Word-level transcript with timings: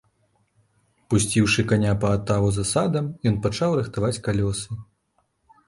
Пусціўшы 1.13 1.65
каня 1.73 1.91
па 2.05 2.09
атаву 2.17 2.49
за 2.57 2.65
садам, 2.73 3.13
ён 3.35 3.39
пачаў 3.47 3.79
рыхтаваць 3.83 4.13
калёсы. 4.27 4.69